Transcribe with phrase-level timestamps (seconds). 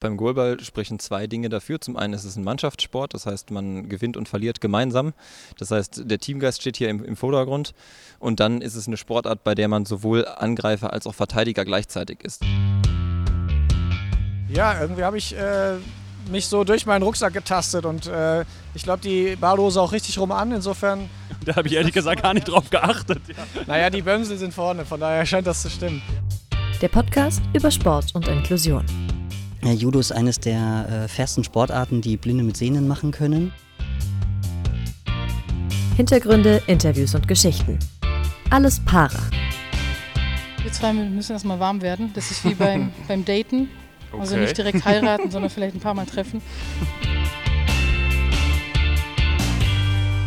[0.00, 1.78] Beim Goalball sprechen zwei Dinge dafür.
[1.78, 5.12] Zum einen ist es ein Mannschaftssport, das heißt, man gewinnt und verliert gemeinsam.
[5.58, 7.74] Das heißt, der Teamgeist steht hier im, im, Vordergrund.
[8.18, 12.24] Und dann ist es eine Sportart, bei der man sowohl Angreifer als auch Verteidiger gleichzeitig
[12.24, 12.42] ist.
[14.48, 15.74] Ja, irgendwie habe ich äh,
[16.30, 20.32] mich so durch meinen Rucksack getastet und äh, ich glaube, die Badehose auch richtig rum
[20.32, 20.50] an.
[20.52, 21.10] Insofern.
[21.44, 23.22] Da habe ich ehrlich gesagt gar nicht drauf geachtet.
[23.28, 23.62] Ja.
[23.66, 26.02] Naja, die Bömsel sind vorne, von daher scheint das zu stimmen.
[26.82, 28.84] Der Podcast über Sport und Inklusion.
[29.62, 33.52] Judo ist eines der äh, fairsten Sportarten, die Blinde mit Sehnen machen können.
[35.96, 37.78] Hintergründe, Interviews und Geschichten.
[38.48, 39.20] Alles para.
[40.62, 42.10] Wir zwei müssen erstmal warm werden.
[42.14, 43.68] Das ist wie beim, beim Daten.
[44.12, 44.20] Okay.
[44.20, 46.40] Also nicht direkt heiraten, sondern vielleicht ein paar Mal treffen.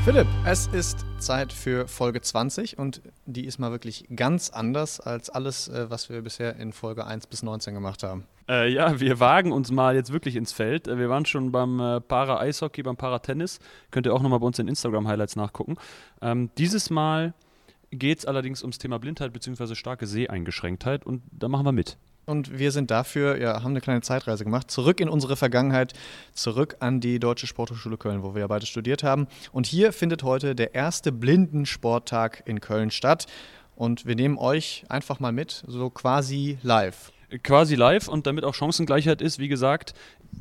[0.04, 5.30] Philipp, es ist Zeit für Folge 20 und die ist mal wirklich ganz anders als
[5.30, 8.26] alles, äh, was wir bisher in Folge 1 bis 19 gemacht haben.
[8.50, 10.90] Äh, ja, wir wagen uns mal jetzt wirklich ins Feld.
[10.90, 13.60] Äh, wir waren schon beim äh, Para-Eishockey, beim Para-Tennis.
[13.92, 15.76] Könnt ihr auch nochmal bei uns in Instagram-Highlights nachgucken.
[16.22, 17.34] Ähm, dieses Mal
[17.90, 19.74] geht es allerdings ums Thema Blindheit bzw.
[19.74, 21.98] starke Seheingeschränktheit und da machen wir mit.
[22.26, 25.94] Und wir sind dafür, ja, haben eine kleine Zeitreise gemacht, zurück in unsere Vergangenheit,
[26.34, 29.28] zurück an die Deutsche Sporthochschule Köln, wo wir ja beide studiert haben.
[29.52, 33.26] Und hier findet heute der erste Blindensporttag in Köln statt.
[33.76, 37.12] Und wir nehmen euch einfach mal mit, so quasi live.
[37.44, 39.94] Quasi live und damit auch Chancengleichheit ist, wie gesagt,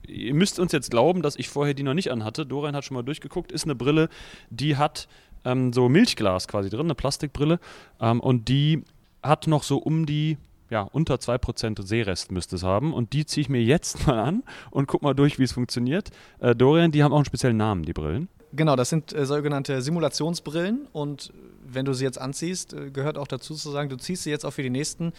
[0.06, 2.46] ihr müsst uns jetzt glauben, dass ich vorher die noch nicht anhatte.
[2.46, 4.08] Dorian hat schon mal durchgeguckt, ist eine Brille,
[4.50, 5.08] die hat
[5.44, 7.58] ähm, so Milchglas quasi drin, eine Plastikbrille.
[7.98, 8.84] Ähm, und die
[9.22, 10.36] hat noch so um die
[10.72, 12.94] ja, unter 2% Seerest müsste es haben.
[12.94, 16.08] Und die ziehe ich mir jetzt mal an und guck mal durch, wie es funktioniert.
[16.40, 18.28] Äh, Dorian, die haben auch einen speziellen Namen, die Brillen.
[18.54, 20.88] Genau, das sind äh, sogenannte Simulationsbrillen.
[20.92, 21.32] Und
[21.64, 24.46] wenn du sie jetzt anziehst, äh, gehört auch dazu zu sagen, du ziehst sie jetzt
[24.46, 25.12] auch für die nächsten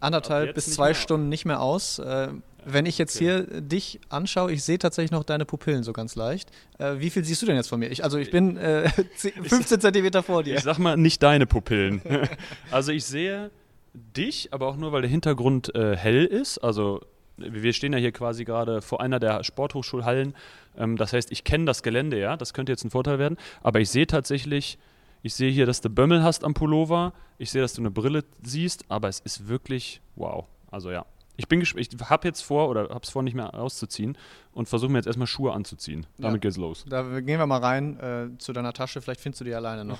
[0.00, 1.98] anderthalb bis zwei Stunden nicht mehr aus.
[1.98, 2.28] Äh,
[2.66, 3.24] wenn ich jetzt okay.
[3.24, 6.50] hier dich anschaue, ich sehe tatsächlich noch deine Pupillen so ganz leicht.
[6.78, 7.90] Äh, wie viel siehst du denn jetzt von mir?
[7.90, 10.56] Ich, also ich bin äh, 15 Zentimeter vor dir.
[10.56, 12.00] Ich sag mal, nicht deine Pupillen.
[12.70, 13.50] also ich sehe
[13.94, 16.58] dich, aber auch nur, weil der Hintergrund äh, hell ist.
[16.58, 17.00] Also
[17.36, 20.34] wir stehen ja hier quasi gerade vor einer der Sporthochschulhallen.
[20.76, 23.38] Ähm, das heißt, ich kenne das Gelände, ja, das könnte jetzt ein Vorteil werden.
[23.62, 24.78] Aber ich sehe tatsächlich,
[25.22, 27.12] ich sehe hier, dass du Bömmel hast am Pullover.
[27.38, 30.46] Ich sehe, dass du eine Brille siehst, aber es ist wirklich wow.
[30.70, 31.06] Also ja.
[31.36, 34.16] Ich bin ich habe jetzt vor oder habe es vor, nicht mehr auszuziehen
[34.52, 36.06] und versuche mir jetzt erstmal Schuhe anzuziehen.
[36.18, 36.84] Damit ja, geht's los.
[36.88, 39.00] Da gehen wir mal rein äh, zu deiner Tasche.
[39.00, 39.98] Vielleicht findest du die alleine noch.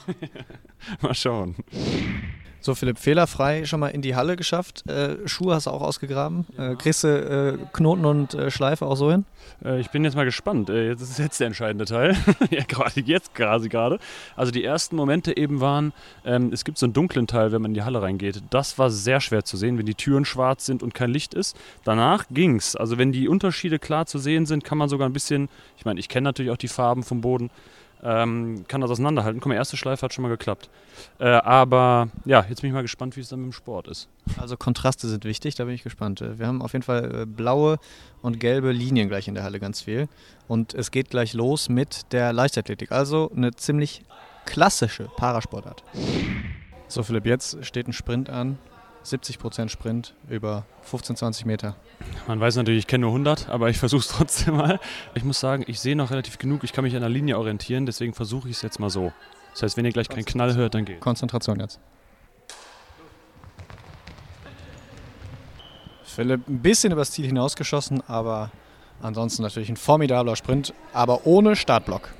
[1.01, 1.57] mal schauen.
[2.65, 4.89] So, Philipp, fehlerfrei schon mal in die Halle geschafft.
[4.89, 6.47] Äh, Schuhe hast du auch ausgegraben.
[6.57, 6.73] Ja.
[6.73, 9.27] Äh, kriegst du äh, Knoten und äh, Schleife auch so hin?
[9.63, 10.71] Äh, ich bin jetzt mal gespannt.
[10.71, 12.17] Äh, jetzt ist jetzt der entscheidende Teil.
[12.51, 13.99] ja, gerade jetzt quasi gerade.
[14.35, 15.93] Also die ersten Momente eben waren,
[16.25, 18.43] ähm, es gibt so einen dunklen Teil, wenn man in die Halle reingeht.
[18.49, 21.57] Das war sehr schwer zu sehen, wenn die Türen schwarz sind und kein Licht ist.
[21.85, 22.77] Danach ging's.
[22.77, 25.49] Also wenn die Unterschiede klar zu sehen sind, kann man sogar ein bisschen,
[25.79, 27.51] ich meine, ich kenne natürlich auch die Farben vom Boden
[28.05, 29.41] ähm, kann das auseinanderhalten.
[29.41, 30.69] Guck mal, erste Schleife hat schon mal geklappt.
[31.19, 34.09] Äh, aber ja, jetzt bin ich mal gespannt, wie es dann mit dem Sport ist.
[34.39, 36.21] Also Kontraste sind wichtig, da bin ich gespannt.
[36.21, 37.79] Äh, wir haben auf jeden Fall äh, blaue
[38.21, 40.09] und gelbe Linien gleich in der Halle ganz viel.
[40.47, 42.93] Und es geht gleich los mit der Leichtathletik.
[42.93, 44.03] Also eine ziemlich
[44.45, 45.83] klassische Parasportart.
[46.89, 48.59] So Philipp, jetzt steht ein Sprint an.
[49.05, 51.77] 70% Sprint über 15, 20 Meter.
[52.27, 54.81] Man weiß natürlich, ich kenne nur 100, aber ich versuche es trotzdem mal.
[55.15, 57.87] Ich muss sagen, ich sehe noch relativ genug, ich kann mich an der Linie orientieren,
[57.87, 59.13] deswegen versuche ich es jetzt mal so.
[59.53, 61.01] Das heißt, wenn ihr gleich keinen Knall hört, dann geht.
[61.01, 61.79] Konzentration jetzt.
[66.03, 68.51] Philipp ein bisschen übers Ziel hinausgeschossen, aber
[69.03, 72.15] ansonsten natürlich ein formidabler Sprint, aber ohne Startblock.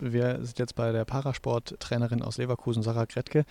[0.00, 3.44] Wir sind jetzt bei der Parasport-Trainerin aus Leverkusen, Sarah Kretke.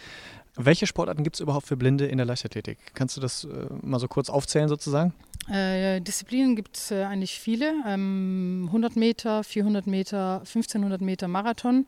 [0.57, 2.79] Welche Sportarten gibt es überhaupt für Blinde in der Leichtathletik?
[2.95, 5.13] Kannst du das äh, mal so kurz aufzählen sozusagen?
[5.49, 7.73] Äh, Disziplinen gibt es äh, eigentlich viele.
[7.85, 11.85] Ähm, 100 Meter, 400 Meter, 1500 Meter Marathon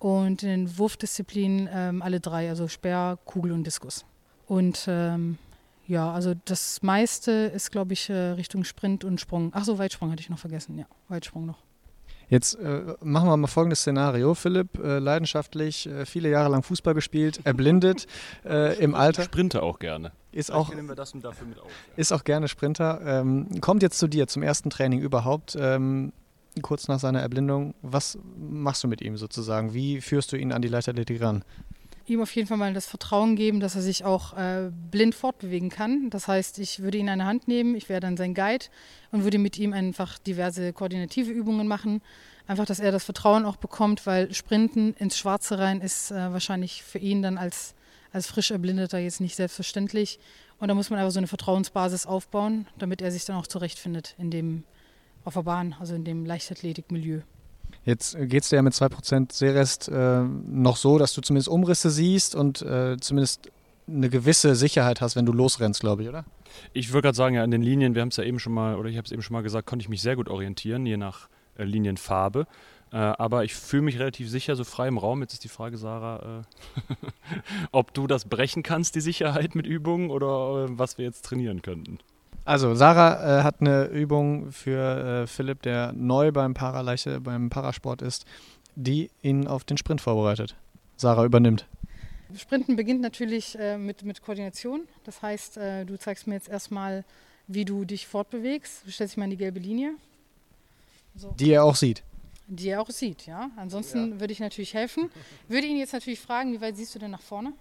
[0.00, 4.04] und in den Wurfdisziplinen ähm, alle drei, also Speer, Kugel und Diskus.
[4.46, 5.38] Und ähm,
[5.86, 9.52] ja, also das meiste ist, glaube ich, äh, Richtung Sprint und Sprung.
[9.54, 10.76] Ach so, Weitsprung hatte ich noch vergessen.
[10.76, 11.58] Ja, Weitsprung noch.
[12.32, 14.32] Jetzt äh, machen wir mal folgendes Szenario.
[14.32, 18.06] Philipp, äh, leidenschaftlich, äh, viele Jahre lang Fußball gespielt, erblindet
[18.46, 19.24] äh, im Alter.
[19.24, 20.12] Sprinter auch gerne.
[20.32, 21.70] Ist auch, nehmen wir das dafür mit auf.
[21.94, 23.02] Ist auch gerne Sprinter.
[23.04, 26.14] Ähm, kommt jetzt zu dir zum ersten Training überhaupt, ähm,
[26.62, 27.74] kurz nach seiner Erblindung.
[27.82, 29.74] Was machst du mit ihm sozusagen?
[29.74, 31.44] Wie führst du ihn an die Leichtathletik ran?
[32.06, 35.70] Ihm auf jeden Fall mal das Vertrauen geben, dass er sich auch äh, blind fortbewegen
[35.70, 36.10] kann.
[36.10, 38.66] Das heißt, ich würde ihn an der Hand nehmen, ich wäre dann sein Guide
[39.10, 42.02] und würde mit ihm einfach diverse koordinative Übungen machen.
[42.46, 46.82] Einfach, dass er das Vertrauen auch bekommt, weil Sprinten ins Schwarze rein ist äh, wahrscheinlich
[46.82, 47.74] für ihn dann als,
[48.12, 50.18] als frisch Erblindeter jetzt nicht selbstverständlich.
[50.58, 54.14] Und da muss man einfach so eine Vertrauensbasis aufbauen, damit er sich dann auch zurechtfindet
[54.18, 54.64] in dem,
[55.24, 57.22] auf der Bahn, also in dem Leichtathletikmilieu.
[57.84, 61.90] Jetzt geht es dir ja mit 2% Seerest äh, noch so, dass du zumindest Umrisse
[61.90, 63.50] siehst und äh, zumindest
[63.88, 66.24] eine gewisse Sicherheit hast, wenn du losrennst, glaube ich, oder?
[66.72, 68.76] Ich würde gerade sagen, ja, an den Linien, wir haben es ja eben schon mal,
[68.76, 70.96] oder ich habe es eben schon mal gesagt, konnte ich mich sehr gut orientieren, je
[70.96, 72.46] nach äh, Linienfarbe.
[72.92, 75.22] Äh, aber ich fühle mich relativ sicher, so frei im Raum.
[75.22, 76.44] Jetzt ist die Frage, Sarah,
[76.90, 76.94] äh,
[77.72, 81.62] ob du das brechen kannst, die Sicherheit mit Übungen oder äh, was wir jetzt trainieren
[81.62, 81.98] könnten.
[82.44, 88.02] Also, Sarah äh, hat eine Übung für äh, Philipp, der neu beim Paraleiche, beim Parasport
[88.02, 88.24] ist,
[88.74, 90.56] die ihn auf den Sprint vorbereitet.
[90.96, 91.66] Sarah übernimmt.
[92.36, 94.82] Sprinten beginnt natürlich äh, mit, mit Koordination.
[95.04, 97.04] Das heißt, du zeigst mir jetzt erstmal,
[97.46, 98.86] wie du dich fortbewegst.
[98.86, 99.94] Du stellst dich mal in die gelbe Linie.
[101.14, 101.34] So.
[101.38, 102.02] Die er auch sieht
[102.46, 103.50] die er auch sieht, ja.
[103.56, 104.20] Ansonsten ja.
[104.20, 105.10] würde ich natürlich helfen.
[105.48, 107.52] Würde ihn jetzt natürlich fragen, wie weit siehst du denn nach vorne?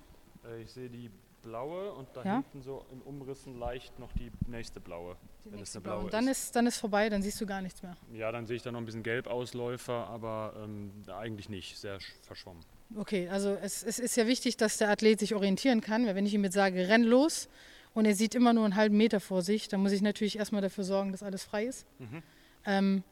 [0.46, 1.10] Äh, ich sehe die
[1.42, 2.34] blaue und da ja?
[2.36, 5.16] hinten so in Umrissen leicht noch die nächste blaue.
[5.46, 6.06] Die nächste blaue.
[6.06, 6.56] Und dann ist.
[6.56, 7.96] dann ist vorbei, dann siehst du gar nichts mehr.
[8.14, 12.64] Ja, dann sehe ich da noch ein bisschen Gelbausläufer, aber ähm, eigentlich nicht, sehr verschwommen.
[12.98, 16.26] Okay, also es, es ist ja wichtig, dass der Athlet sich orientieren kann, weil wenn
[16.26, 17.50] ich ihm jetzt sage, renn los
[17.94, 20.62] und er sieht immer nur einen halben Meter vor sich, dann muss ich natürlich erstmal
[20.62, 21.86] dafür sorgen, dass alles frei ist.
[22.00, 22.24] Mhm.
[22.66, 23.04] Ähm,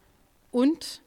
[0.51, 1.01] und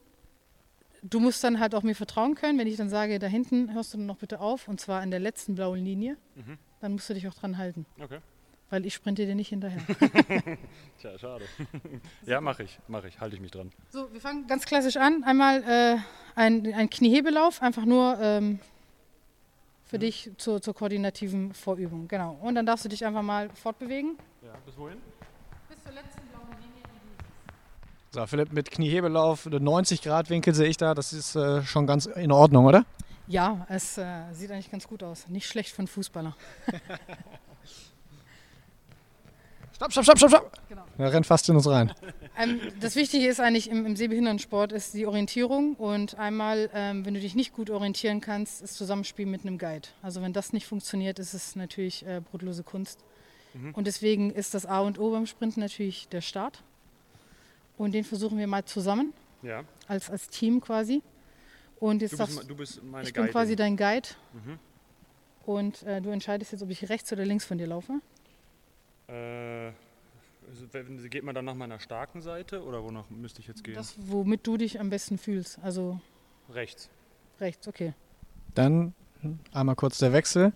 [1.02, 3.94] du musst dann halt auch mir vertrauen können, wenn ich dann sage, da hinten hörst
[3.94, 6.58] du noch bitte auf, und zwar an der letzten blauen Linie, mhm.
[6.82, 7.86] Dann musst du dich auch dran halten.
[8.00, 8.18] Okay.
[8.70, 9.80] Weil ich sprinte dir nicht hinterher.
[10.98, 11.44] Tja, schade.
[12.26, 13.70] ja, mache ich, mache ich, halte ich mich dran.
[13.90, 15.24] So, wir fangen ganz klassisch an.
[15.24, 15.96] Einmal äh,
[16.34, 18.60] ein, ein Kniehebelauf, einfach nur ähm,
[19.84, 20.00] für mhm.
[20.00, 22.08] dich zur, zur koordinativen Vorübung.
[22.08, 22.38] Genau.
[22.40, 24.16] Und dann darfst du dich einfach mal fortbewegen.
[24.42, 24.98] Ja, bis wohin?
[25.68, 26.22] Bis zur letzten
[28.14, 32.04] so, Philipp, mit Kniehebelauf, 90 Grad Winkel sehe ich da, das ist äh, schon ganz
[32.04, 32.84] in Ordnung, oder?
[33.26, 35.28] Ja, es äh, sieht eigentlich ganz gut aus.
[35.28, 36.36] Nicht schlecht für einen Fußballer.
[39.74, 40.52] stopp, stopp, stopp, stopp, stopp!
[40.68, 40.84] Genau.
[40.98, 41.92] Er rennt fast in uns rein.
[42.36, 47.14] Ähm, das Wichtige ist eigentlich im, im Sehbehindertensport ist die Orientierung und einmal, ähm, wenn
[47.14, 49.88] du dich nicht gut orientieren kannst, ist Zusammenspiel mit einem Guide.
[50.02, 53.00] Also wenn das nicht funktioniert, ist es natürlich äh, brotlose Kunst.
[53.54, 53.74] Mhm.
[53.74, 56.62] Und deswegen ist das A und O beim Sprinten natürlich der Start.
[57.76, 59.12] Und den versuchen wir mal zusammen.
[59.42, 59.64] Ja.
[59.88, 61.02] Als, als Team quasi.
[61.82, 64.10] Und jetzt du, bist, du bist meine Ich bin quasi dein Guide.
[64.34, 64.58] Mhm.
[65.44, 67.94] Und äh, du entscheidest jetzt, ob ich rechts oder links von dir laufe.
[69.08, 69.72] Äh,
[70.46, 73.74] also, geht man dann nach meiner starken Seite oder wonach müsste ich jetzt gehen?
[73.74, 75.58] Das, womit du dich am besten fühlst.
[75.60, 76.00] Also
[76.50, 76.88] rechts.
[77.40, 77.94] Rechts, okay.
[78.54, 78.94] Dann
[79.52, 80.52] einmal kurz der Wechsel.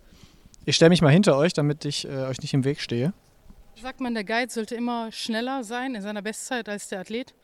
[0.64, 3.12] Ich stelle mich mal hinter euch, damit ich äh, euch nicht im Weg stehe.
[3.82, 7.34] Sagt man, der Guide sollte immer schneller sein in seiner Bestzeit als der Athlet.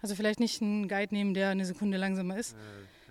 [0.00, 2.52] Also vielleicht nicht einen Guide nehmen, der eine Sekunde langsamer ist.
[2.52, 2.56] Äh,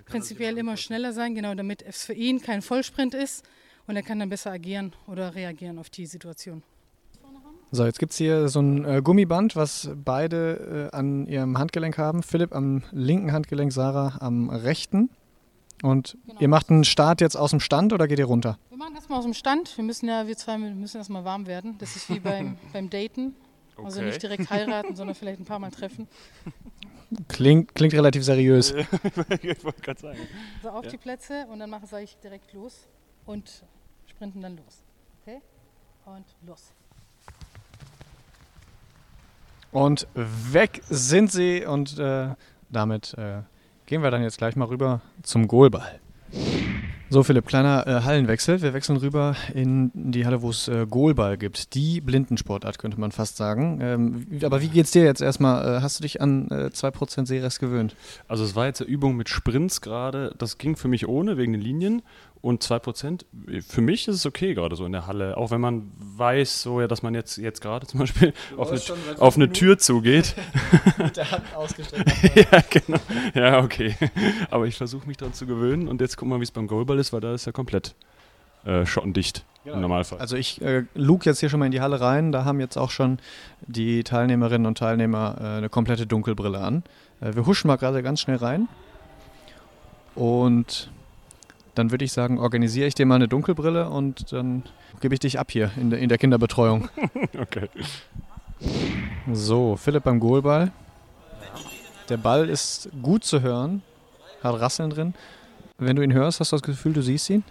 [0.06, 3.44] Prinzipiell immer schneller sein, genau, damit es für ihn kein Vollsprint ist
[3.88, 6.64] und er kann dann besser agieren oder reagieren auf die Situation.
[7.72, 11.98] So, jetzt gibt es hier so ein äh, Gummiband, was beide äh, an ihrem Handgelenk
[11.98, 12.24] haben.
[12.24, 15.10] Philipp am linken Handgelenk, Sarah am rechten.
[15.84, 16.40] Und genau.
[16.40, 18.58] ihr macht einen Start jetzt aus dem Stand oder geht ihr runter?
[18.70, 19.76] Wir machen erstmal aus dem Stand.
[19.78, 21.76] Wir müssen ja, wir zwei müssen erstmal warm werden.
[21.80, 23.36] Das ist wie beim, beim Daten.
[23.76, 23.86] Also okay.
[23.86, 26.08] Also nicht direkt heiraten, sondern vielleicht ein paar Mal treffen.
[27.28, 28.72] Klingt, klingt relativ seriös.
[29.42, 30.20] ich wollte gerade sagen.
[30.62, 30.92] So, auf ja.
[30.92, 32.88] die Plätze und dann mache ich direkt los
[33.26, 33.64] und
[34.08, 34.84] sprinten dann los.
[35.22, 35.42] Okay?
[36.06, 36.72] Und los.
[39.72, 42.30] Und weg sind sie und äh,
[42.70, 43.42] damit äh,
[43.86, 46.00] Gehen wir dann jetzt gleich mal rüber zum Goalball.
[47.08, 48.64] So, Philipp, kleiner äh, Hallenwechsel.
[48.64, 51.76] Wir wechseln rüber in die Halle, wo es äh, Goalball gibt.
[51.76, 53.80] Die Blindensportart, könnte man fast sagen.
[53.80, 55.78] Ähm, aber wie geht's dir jetzt erstmal?
[55.78, 57.96] Äh, hast du dich an äh, 2% Seerest gewöhnt?
[58.28, 60.34] Also, es war jetzt eine Übung mit Sprints gerade.
[60.40, 62.02] Das ging für mich ohne, wegen den Linien.
[62.46, 63.26] Und 2%,
[63.68, 65.36] für mich ist es okay gerade so in der Halle.
[65.36, 68.80] Auch wenn man weiß, so ja, dass man jetzt, jetzt gerade zum Beispiel auf eine,
[68.80, 70.36] schon, auf eine Tür zugeht.
[71.00, 72.36] Mit der Hand ausgestreckt.
[72.52, 73.00] ja, genau.
[73.34, 73.96] Ja, okay.
[74.52, 76.68] Aber ich versuche mich daran zu gewöhnen und jetzt gucken wir mal, wie es beim
[76.68, 77.96] Goalball ist, weil da ist ja komplett
[78.64, 79.74] äh, schottendicht ja.
[79.74, 80.20] im Normalfall.
[80.20, 82.32] Also ich äh, lug jetzt hier schon mal in die Halle rein.
[82.32, 83.18] Da haben jetzt auch schon
[83.62, 86.84] die Teilnehmerinnen und Teilnehmer äh, eine komplette Dunkelbrille an.
[87.22, 88.68] Äh, wir huschen mal gerade ganz schnell rein.
[90.14, 90.92] Und
[91.76, 94.64] dann würde ich sagen, organisiere ich dir mal eine Dunkelbrille und dann
[95.02, 96.90] gebe ich dich ab hier in der, in der Kinderbetreuung.
[97.40, 97.70] okay.
[99.32, 100.72] So, Philipp beim Goalball.
[102.10, 103.82] Der Ball ist gut zu hören,
[104.44, 105.14] hat Rasseln drin.
[105.78, 107.44] Wenn du ihn hörst, hast du das Gefühl, du siehst ihn?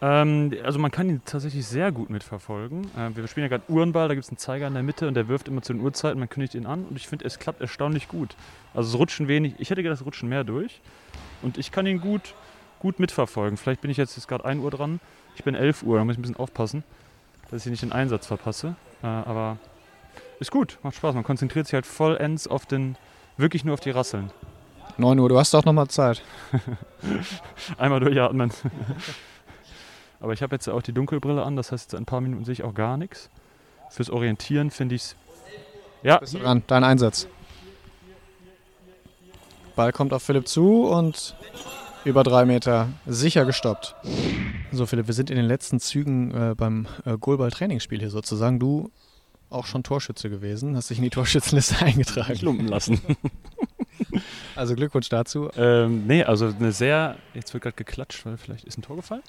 [0.00, 2.84] Ähm, also man kann ihn tatsächlich sehr gut mitverfolgen.
[2.96, 5.14] Äh, wir spielen ja gerade Uhrenball, da gibt es einen Zeiger in der Mitte und
[5.14, 7.60] der wirft immer zu den Uhrzeiten, man kündigt ihn an und ich finde, es klappt
[7.60, 8.36] erstaunlich gut.
[8.74, 10.80] Also es rutschen wenig, ich hätte gedacht, es rutschen mehr durch
[11.42, 12.34] und ich kann ihn gut
[12.84, 13.56] gut mitverfolgen.
[13.56, 15.00] Vielleicht bin ich jetzt, jetzt gerade 1 Uhr dran.
[15.36, 16.84] Ich bin 11 Uhr, da muss ich ein bisschen aufpassen,
[17.50, 18.76] dass ich nicht den Einsatz verpasse.
[19.02, 19.56] Äh, aber
[20.38, 21.14] ist gut, macht Spaß.
[21.14, 22.96] Man konzentriert sich halt vollends auf den,
[23.38, 24.30] wirklich nur auf die Rasseln.
[24.98, 26.20] 9 Uhr, du hast doch nochmal Zeit.
[27.78, 28.52] Einmal durchatmen.
[30.20, 32.52] aber ich habe jetzt auch die Dunkelbrille an, das heißt, in ein paar Minuten sehe
[32.52, 33.30] ich auch gar nichts.
[33.88, 35.16] Fürs Orientieren finde ich es.
[36.02, 36.18] Ja.
[36.18, 37.28] Bist du dran, dein Einsatz.
[39.74, 41.34] Ball kommt auf Philipp zu und
[42.04, 43.94] über drei Meter sicher gestoppt.
[44.72, 48.58] So, Philipp, wir sind in den letzten Zügen äh, beim äh, Goalball-Trainingsspiel hier sozusagen.
[48.58, 48.90] Du
[49.50, 52.32] auch schon Torschütze gewesen, hast dich in die Torschützenliste eingetragen.
[52.32, 53.00] Nicht lumpen lassen.
[54.56, 55.50] also Glückwunsch dazu.
[55.56, 59.22] Ähm, nee, also eine sehr, jetzt wird gerade geklatscht, weil vielleicht ist ein Tor gefallen?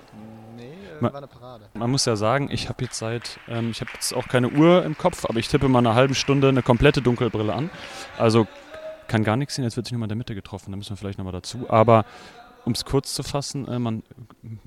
[0.58, 1.70] Nee, äh, war eine Parade.
[1.76, 4.84] Man muss ja sagen, ich habe jetzt seit, ähm, ich habe jetzt auch keine Uhr
[4.84, 7.70] im Kopf, aber ich tippe mal eine halbe Stunde eine komplette Dunkelbrille an.
[8.18, 8.48] Also
[9.08, 10.98] kann gar nichts sehen, jetzt wird sich nochmal in der Mitte getroffen, da müssen wir
[10.98, 11.70] vielleicht nochmal dazu.
[11.70, 12.06] Aber
[12.66, 14.04] um es kurz zu fassen, äh, man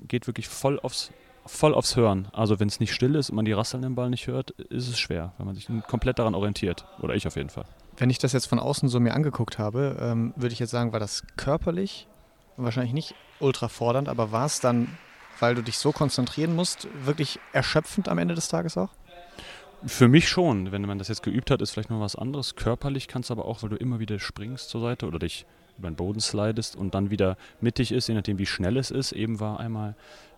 [0.06, 1.10] geht wirklich voll aufs,
[1.46, 2.28] voll aufs Hören.
[2.32, 4.88] Also wenn es nicht still ist und man die Rasseln im Ball nicht hört, ist
[4.88, 6.86] es schwer, wenn man sich komplett daran orientiert.
[7.00, 7.64] Oder ich auf jeden Fall.
[7.96, 10.92] Wenn ich das jetzt von außen so mir angeguckt habe, ähm, würde ich jetzt sagen,
[10.92, 12.06] war das körperlich
[12.56, 14.98] wahrscheinlich nicht ultra fordernd, aber war es dann,
[15.38, 18.90] weil du dich so konzentrieren musst, wirklich erschöpfend am Ende des Tages auch?
[19.86, 20.72] Für mich schon.
[20.72, 22.56] Wenn man das jetzt geübt hat, ist vielleicht noch was anderes.
[22.56, 25.46] Körperlich kannst du aber auch, weil du immer wieder springst zur Seite oder dich
[25.78, 29.12] über den Boden slidest und dann wieder mittig ist, je nachdem wie schnell es ist.
[29.12, 29.94] Eben war einmal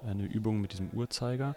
[0.07, 1.57] eine Übung mit diesem Uhrzeiger.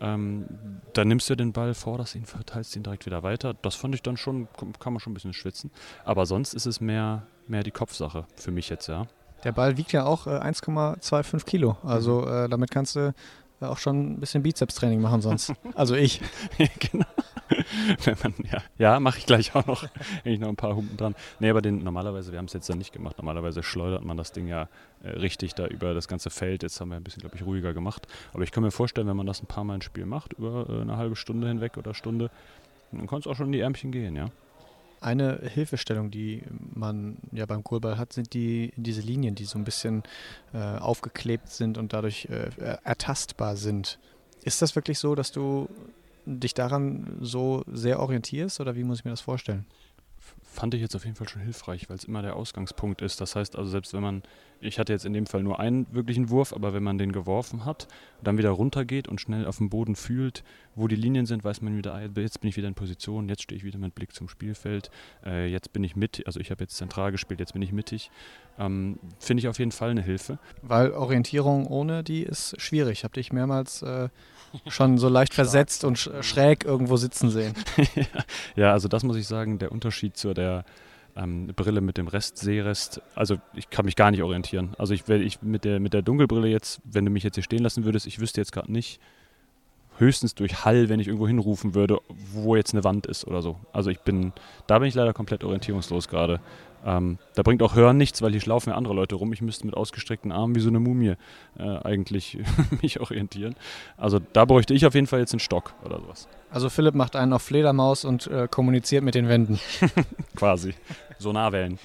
[0.00, 0.46] Ähm,
[0.94, 3.54] dann nimmst du den Ball, forderst ihn, verteilst ihn direkt wieder weiter.
[3.54, 4.48] Das fand ich dann schon,
[4.80, 5.70] kann man schon ein bisschen schwitzen.
[6.04, 9.06] Aber sonst ist es mehr, mehr die Kopfsache für mich jetzt, ja.
[9.44, 11.76] Der Ball wiegt ja auch äh, 1,25 Kilo.
[11.82, 12.28] Also mhm.
[12.28, 13.14] äh, damit kannst du
[13.70, 15.52] auch schon ein bisschen Bizeps-Training machen sonst.
[15.74, 16.20] Also ich.
[16.58, 17.06] genau.
[18.04, 19.84] Wenn man, ja, ja mache ich gleich auch noch.
[20.22, 21.14] Hänge ich noch ein paar Humpen dran.
[21.40, 23.18] Nee, aber den, normalerweise, wir haben es jetzt dann nicht gemacht.
[23.18, 24.68] Normalerweise schleudert man das Ding ja
[25.02, 26.62] äh, richtig da über das ganze Feld.
[26.62, 28.06] Jetzt haben wir ein bisschen, glaube ich, ruhiger gemacht.
[28.32, 30.66] Aber ich kann mir vorstellen, wenn man das ein paar Mal ein Spiel macht, über
[30.68, 32.30] äh, eine halbe Stunde hinweg oder Stunde,
[32.92, 34.26] dann kann es auch schon in die Ärmchen gehen, ja.
[35.02, 36.42] Eine Hilfestellung, die
[36.74, 40.04] man ja beim Kohlball hat, sind die diese Linien, die so ein bisschen
[40.54, 42.50] äh, aufgeklebt sind und dadurch äh,
[42.84, 43.98] ertastbar sind.
[44.44, 45.68] Ist das wirklich so, dass du
[46.24, 49.66] dich daran so sehr orientierst oder wie muss ich mir das vorstellen?
[50.52, 53.22] Fand ich jetzt auf jeden Fall schon hilfreich, weil es immer der Ausgangspunkt ist.
[53.22, 54.22] Das heißt also, selbst wenn man,
[54.60, 57.64] ich hatte jetzt in dem Fall nur einen wirklichen Wurf, aber wenn man den geworfen
[57.64, 57.88] hat,
[58.22, 60.44] dann wieder runtergeht und schnell auf dem Boden fühlt,
[60.74, 63.42] wo die Linien sind, weiß man wieder, ah, jetzt bin ich wieder in Position, jetzt
[63.42, 64.90] stehe ich wieder mit Blick zum Spielfeld,
[65.24, 68.10] äh, jetzt bin ich mit, also ich habe jetzt zentral gespielt, jetzt bin ich mittig.
[68.58, 70.38] Ähm, Finde ich auf jeden Fall eine Hilfe.
[70.60, 73.04] Weil Orientierung ohne die ist schwierig.
[73.04, 74.10] Habe dich mehrmals äh,
[74.68, 77.54] schon so leicht versetzt und schräg irgendwo sitzen sehen.
[78.56, 80.41] ja, also das muss ich sagen, der Unterschied zu der
[81.16, 84.74] ähm, Brille mit dem Rest, Seerest, also ich kann mich gar nicht orientieren.
[84.78, 87.62] Also ich, ich mit der mit der Dunkelbrille jetzt, wenn du mich jetzt hier stehen
[87.62, 89.00] lassen würdest, ich wüsste jetzt gerade nicht,
[89.98, 93.56] höchstens durch Hall, wenn ich irgendwo hinrufen würde, wo jetzt eine Wand ist oder so.
[93.72, 94.32] Also ich bin,
[94.66, 96.40] da bin ich leider komplett orientierungslos gerade.
[96.84, 99.32] Ähm, da bringt auch Hören nichts, weil hier laufen ja andere Leute rum.
[99.32, 101.14] Ich müsste mit ausgestreckten Armen wie so eine Mumie
[101.58, 102.38] äh, eigentlich
[102.82, 103.54] mich orientieren.
[103.96, 106.28] Also da bräuchte ich auf jeden Fall jetzt einen Stock oder sowas.
[106.50, 109.58] Also Philipp macht einen auf Fledermaus und äh, kommuniziert mit den Wänden.
[110.36, 110.74] Quasi.
[111.18, 111.78] Sonarwellen.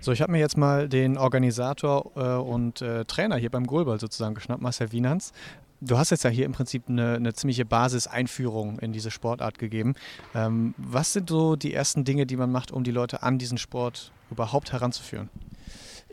[0.00, 4.00] So, ich habe mir jetzt mal den Organisator äh, und äh, Trainer hier beim Goalball
[4.00, 5.32] sozusagen geschnappt, Marcel Wienans.
[5.84, 9.94] Du hast jetzt ja hier im Prinzip eine, eine ziemliche Basiseinführung in diese Sportart gegeben.
[10.32, 13.58] Ähm, was sind so die ersten Dinge, die man macht, um die Leute an diesen
[13.58, 15.28] Sport überhaupt heranzuführen?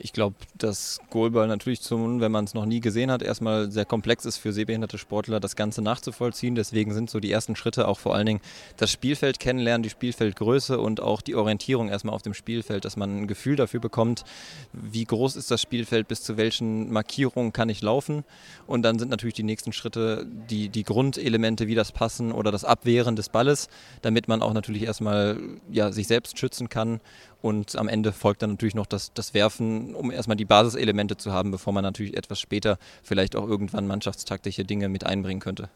[0.01, 3.84] Ich glaube, dass Goalball natürlich, zum, wenn man es noch nie gesehen hat, erstmal sehr
[3.84, 6.56] komplex ist für sehbehinderte Sportler, das Ganze nachzuvollziehen.
[6.56, 8.41] Deswegen sind so die ersten Schritte auch vor allen Dingen
[8.77, 13.24] das Spielfeld kennenlernen, die Spielfeldgröße und auch die Orientierung erstmal auf dem Spielfeld, dass man
[13.24, 14.24] ein Gefühl dafür bekommt,
[14.72, 18.24] wie groß ist das Spielfeld, bis zu welchen Markierungen kann ich laufen.
[18.68, 22.63] Und dann sind natürlich die nächsten Schritte die, die Grundelemente, wie das Passen oder das
[22.63, 23.68] Abwehren des Balles,
[24.01, 25.38] damit man auch natürlich erstmal
[25.70, 27.01] ja, sich selbst schützen kann
[27.41, 31.31] und am Ende folgt dann natürlich noch das, das Werfen, um erstmal die Basiselemente zu
[31.31, 35.69] haben, bevor man natürlich etwas später vielleicht auch irgendwann mannschaftstaktische Dinge mit einbringen könnte.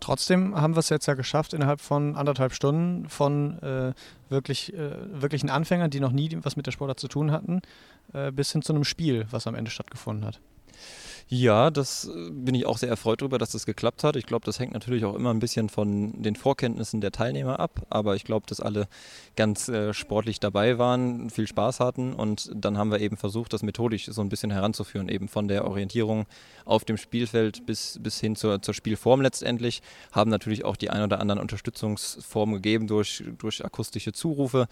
[0.00, 3.94] Trotzdem haben wir es jetzt ja geschafft, innerhalb von anderthalb Stunden von äh,
[4.28, 7.62] wirklich, äh, wirklichen Anfängern, die noch nie was mit der Sportart zu tun hatten,
[8.12, 10.40] äh, bis hin zu einem Spiel, was am Ende stattgefunden hat.
[11.28, 14.16] Ja, das äh, bin ich auch sehr erfreut darüber, dass das geklappt hat.
[14.16, 17.86] Ich glaube, das hängt natürlich auch immer ein bisschen von den Vorkenntnissen der Teilnehmer ab.
[17.88, 18.88] Aber ich glaube, dass alle
[19.34, 22.12] ganz äh, sportlich dabei waren, viel Spaß hatten.
[22.12, 25.64] Und dann haben wir eben versucht, das methodisch so ein bisschen heranzuführen, eben von der
[25.64, 26.26] Orientierung
[26.66, 29.82] auf dem Spielfeld bis, bis hin zur, zur Spielform letztendlich.
[30.12, 34.66] Haben natürlich auch die ein oder anderen Unterstützungsformen gegeben durch, durch akustische Zurufe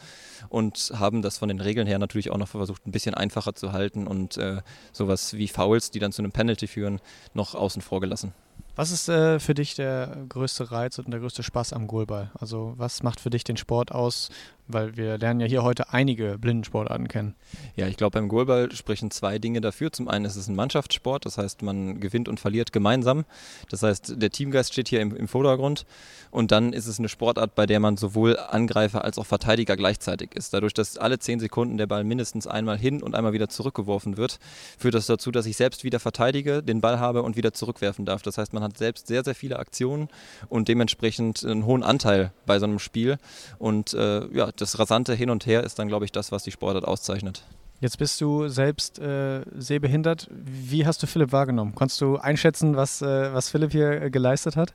[0.50, 3.72] und haben das von den Regeln her natürlich auch noch versucht, ein bisschen einfacher zu
[3.72, 4.60] halten und äh,
[4.92, 7.00] sowas wie Fouls, die dann zu einem Penalty führen,
[7.34, 8.34] noch außen vor gelassen.
[8.74, 12.32] Was ist äh, für dich der größte Reiz und der größte Spaß am Goalball?
[12.34, 14.30] Also was macht für dich den Sport aus?
[14.72, 17.34] Weil wir lernen ja hier heute einige Blindensportarten kennen.
[17.76, 19.92] Ja, ich glaube, beim Goalball sprechen zwei Dinge dafür.
[19.92, 23.24] Zum einen ist es ein Mannschaftssport, das heißt, man gewinnt und verliert gemeinsam.
[23.70, 25.84] Das heißt, der Teamgeist steht hier im, im Vordergrund.
[26.30, 30.34] Und dann ist es eine Sportart, bei der man sowohl Angreifer als auch Verteidiger gleichzeitig
[30.34, 30.54] ist.
[30.54, 34.38] Dadurch, dass alle zehn Sekunden der Ball mindestens einmal hin und einmal wieder zurückgeworfen wird,
[34.78, 38.22] führt das dazu, dass ich selbst wieder verteidige, den Ball habe und wieder zurückwerfen darf.
[38.22, 40.08] Das heißt, man hat selbst sehr, sehr viele Aktionen
[40.48, 43.18] und dementsprechend einen hohen Anteil bei so einem Spiel.
[43.58, 46.52] Und äh, ja, das rasante Hin und Her ist dann, glaube ich, das, was die
[46.52, 47.44] Sportart auszeichnet.
[47.82, 50.28] Jetzt bist du selbst äh, sehbehindert.
[50.30, 51.74] Wie hast du Philipp wahrgenommen?
[51.74, 54.72] Konntest du einschätzen, was, äh, was Philipp hier äh, geleistet hat?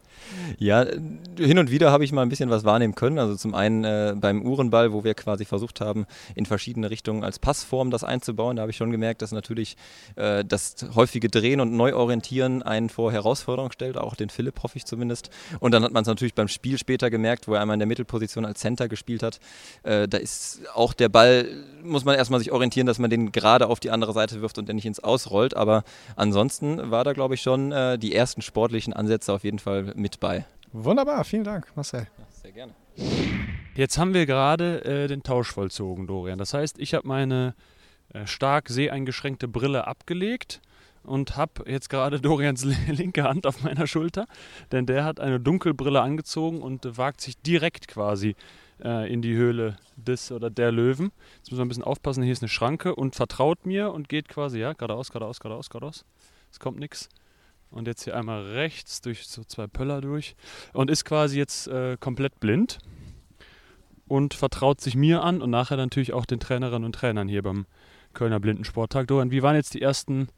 [0.58, 0.86] Ja,
[1.38, 3.18] hin und wieder habe ich mal ein bisschen was wahrnehmen können.
[3.18, 7.40] Also zum einen äh, beim Uhrenball, wo wir quasi versucht haben, in verschiedene Richtungen als
[7.40, 8.58] Passform das einzubauen.
[8.58, 9.78] Da habe ich schon gemerkt, dass natürlich
[10.18, 14.86] äh, das häufige Drehen und Neuorientieren einen vor Herausforderungen stellt, auch den Philipp hoffe ich
[14.86, 15.30] zumindest.
[15.62, 17.88] Und dann hat man es natürlich beim Spiel später gemerkt, wo er einmal in der
[17.88, 19.40] Mittelposition als Center gespielt hat.
[19.84, 21.48] Äh, da ist auch der Ball,
[21.84, 24.58] muss man erstmal sich orientieren, dass dass man den gerade auf die andere Seite wirft
[24.58, 25.56] und der nicht ins Ausrollt.
[25.56, 25.84] Aber
[26.16, 30.20] ansonsten war da, glaube ich, schon äh, die ersten sportlichen Ansätze auf jeden Fall mit
[30.20, 30.46] bei.
[30.74, 32.08] Wunderbar, vielen Dank, Marcel.
[32.18, 32.74] Ja, sehr gerne.
[33.76, 36.40] Jetzt haben wir gerade äh, den Tausch vollzogen, Dorian.
[36.40, 37.54] Das heißt, ich habe meine
[38.14, 40.60] äh, stark seheingeschränkte Brille abgelegt
[41.04, 44.26] und habe jetzt gerade Dorians linke Hand auf meiner Schulter,
[44.72, 48.36] denn der hat eine Dunkelbrille angezogen und wagt sich direkt quasi
[48.84, 51.12] äh, in die Höhle des oder der Löwen.
[51.38, 54.30] Jetzt müssen wir ein bisschen aufpassen, hier ist eine Schranke und vertraut mir und geht
[54.30, 56.06] quasi, ja, geradeaus, geradeaus, geradeaus, geradeaus.
[56.52, 57.10] Es kommt nichts.
[57.70, 60.36] Und jetzt hier einmal rechts durch so zwei Pöller durch
[60.74, 62.80] und ist quasi jetzt äh, komplett blind
[64.08, 67.66] und vertraut sich mir an und nachher natürlich auch den Trainerinnen und Trainern hier beim
[68.14, 69.08] Kölner Blindensporttag.
[69.08, 70.30] Dorian, wie waren jetzt die ersten,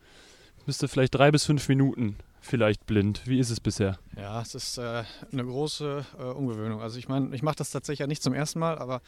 [0.66, 3.22] müsste vielleicht drei bis fünf Minuten vielleicht blind.
[3.26, 4.00] Wie ist es bisher?
[4.16, 6.82] Ja, es ist äh, eine große äh, Umgewöhnung.
[6.82, 9.02] Also ich meine, ich mache das tatsächlich ja nicht zum ersten Mal, aber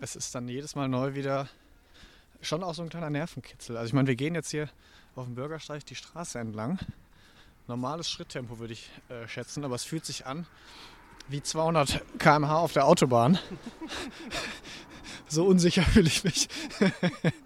[0.00, 1.48] es ist dann jedes Mal neu wieder
[2.42, 3.76] schon auch so ein kleiner Nervenkitzel.
[3.76, 4.68] Also ich meine, wir gehen jetzt hier
[5.16, 6.78] auf dem Bürgersteig die Straße entlang.
[7.66, 10.46] Normales Schritttempo würde ich äh, schätzen, aber es fühlt sich an
[11.28, 13.38] wie 200 km/h auf der Autobahn.
[15.28, 16.48] so unsicher fühle ich mich.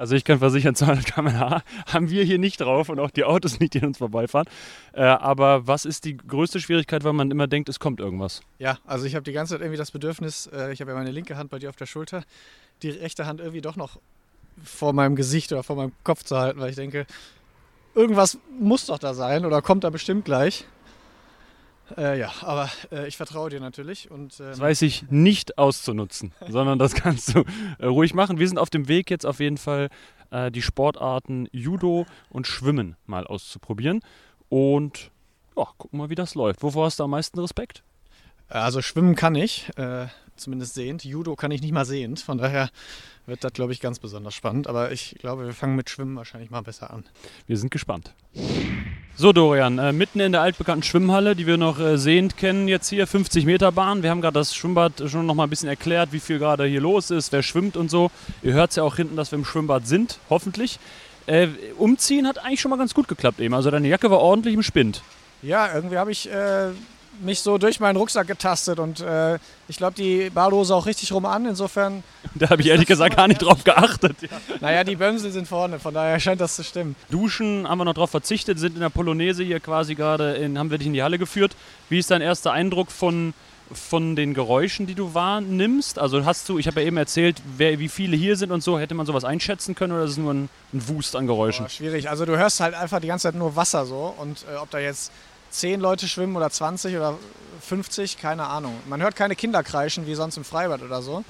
[0.00, 3.60] Also ich kann versichern, 200 km/h haben wir hier nicht drauf und auch die Autos
[3.60, 4.48] nicht, die an uns vorbeifahren.
[4.94, 8.40] Äh, aber was ist die größte Schwierigkeit, weil man immer denkt, es kommt irgendwas?
[8.58, 11.10] Ja, also ich habe die ganze Zeit irgendwie das Bedürfnis, äh, ich habe ja meine
[11.10, 12.24] linke Hand bei dir auf der Schulter,
[12.82, 13.98] die rechte Hand irgendwie doch noch
[14.64, 17.06] vor meinem Gesicht oder vor meinem Kopf zu halten, weil ich denke,
[17.94, 20.64] irgendwas muss doch da sein oder kommt da bestimmt gleich.
[21.96, 24.10] Äh, ja, aber äh, ich vertraue dir natürlich.
[24.10, 27.44] Und, ähm das weiß ich nicht auszunutzen, sondern das kannst du
[27.78, 28.38] äh, ruhig machen.
[28.38, 29.88] Wir sind auf dem Weg jetzt auf jeden Fall
[30.30, 34.00] äh, die Sportarten Judo und Schwimmen mal auszuprobieren.
[34.48, 35.10] Und
[35.56, 36.62] ja, gucken mal, wie das läuft.
[36.62, 37.82] Wovor hast du am meisten Respekt?
[38.48, 40.06] Also schwimmen kann ich, äh,
[40.40, 41.04] zumindest sehend.
[41.04, 42.20] Judo kann ich nicht mal sehend.
[42.20, 42.70] Von daher
[43.26, 44.66] wird das, glaube ich, ganz besonders spannend.
[44.66, 47.04] Aber ich glaube, wir fangen mit Schwimmen wahrscheinlich mal besser an.
[47.46, 48.12] Wir sind gespannt.
[49.16, 52.88] So, Dorian, äh, mitten in der altbekannten Schwimmhalle, die wir noch äh, sehend kennen, jetzt
[52.88, 54.02] hier 50 Meter Bahn.
[54.02, 56.80] Wir haben gerade das Schwimmbad schon noch mal ein bisschen erklärt, wie viel gerade hier
[56.80, 58.10] los ist, wer schwimmt und so.
[58.42, 60.78] Ihr hört es ja auch hinten, dass wir im Schwimmbad sind, hoffentlich.
[61.26, 63.52] Äh, umziehen hat eigentlich schon mal ganz gut geklappt eben.
[63.52, 65.02] Also deine Jacke war ordentlich im Spind.
[65.42, 66.70] Ja, irgendwie habe ich äh,
[67.20, 71.26] mich so durch meinen Rucksack getastet und äh, ich glaube, die Badehose auch richtig rum
[71.26, 71.46] an.
[71.46, 72.02] Insofern.
[72.34, 74.16] Da habe ich ehrlich gesagt gar nicht drauf geachtet.
[74.22, 74.28] Ja.
[74.60, 76.96] Naja, die Bömsel sind vorne, von daher scheint das zu stimmen.
[77.10, 80.70] Duschen haben wir noch drauf verzichtet, sind in der Polonaise hier quasi gerade, in, haben
[80.70, 81.56] wir dich in die Halle geführt.
[81.88, 83.32] Wie ist dein erster Eindruck von,
[83.72, 85.98] von den Geräuschen, die du wahrnimmst?
[85.98, 88.78] Also hast du, ich habe ja eben erzählt, wer, wie viele hier sind und so,
[88.78, 91.64] hätte man sowas einschätzen können oder ist es nur ein, ein Wust an Geräuschen?
[91.64, 92.10] Boah, schwierig.
[92.10, 94.78] Also du hörst halt einfach die ganze Zeit nur Wasser so und äh, ob da
[94.78, 95.10] jetzt
[95.50, 97.18] 10 Leute schwimmen oder 20 oder
[97.60, 98.74] 50, keine Ahnung.
[98.88, 101.24] Man hört keine Kinder kreischen wie sonst im Freibad oder so.